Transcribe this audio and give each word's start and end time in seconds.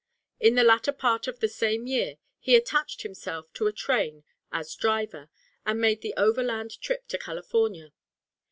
In 0.39 0.55
the 0.55 0.63
latter 0.63 0.91
part 0.91 1.27
of 1.27 1.41
the 1.41 1.47
same 1.47 1.85
year 1.85 2.15
he 2.39 2.55
attached 2.55 3.03
himself 3.03 3.53
to 3.53 3.67
a 3.67 3.71
train 3.71 4.23
as 4.51 4.73
driver, 4.73 5.29
and 5.63 5.79
made 5.79 6.01
the 6.01 6.15
overland 6.17 6.81
trip 6.81 7.07
to 7.09 7.19
California. 7.19 7.93